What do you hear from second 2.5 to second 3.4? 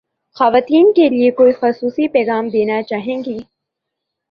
دینا چاہیے گی